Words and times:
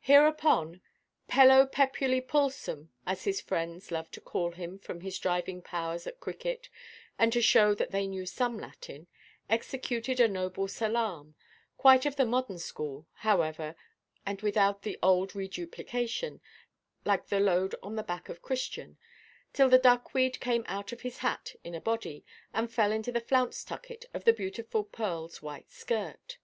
Hereupon 0.00 0.82
"Pello, 1.30 1.64
pepuli, 1.64 2.20
pulsum" 2.20 2.90
(as 3.06 3.24
his 3.24 3.40
friends 3.40 3.90
loved 3.90 4.12
to 4.12 4.20
call 4.20 4.50
him 4.52 4.78
from 4.78 5.00
his 5.00 5.18
driving 5.18 5.62
powers 5.62 6.06
at 6.06 6.20
cricket, 6.20 6.68
and 7.18 7.32
to 7.32 7.40
show 7.40 7.74
that 7.76 7.90
they 7.90 8.06
knew 8.06 8.26
some 8.26 8.58
Latin) 8.58 9.06
executed 9.48 10.20
a 10.20 10.28
noble 10.28 10.68
salaam—quite 10.68 12.04
of 12.04 12.16
the 12.16 12.26
modern 12.26 12.58
school, 12.58 13.06
however, 13.14 13.74
and 14.26 14.42
without 14.42 14.82
the 14.82 14.98
old 15.02 15.34
reduplication 15.34 16.42
(like 17.06 17.28
the 17.28 17.40
load 17.40 17.74
on 17.82 17.96
the 17.96 18.02
back 18.02 18.28
of 18.28 18.42
Christian)—till 18.42 19.68
the 19.70 19.78
duckweed 19.78 20.38
came 20.38 20.64
out 20.68 20.92
of 20.92 21.00
his 21.00 21.16
hat 21.16 21.54
in 21.64 21.74
a 21.74 21.80
body, 21.80 22.26
and 22.52 22.70
fell 22.70 22.92
into 22.92 23.10
the 23.10 23.22
flounce 23.22 23.64
tucket 23.64 24.04
of 24.12 24.24
the 24.24 24.34
beautiful 24.34 24.84
Pearlʼs 24.84 25.40
white 25.40 25.70
skirt. 25.70 26.36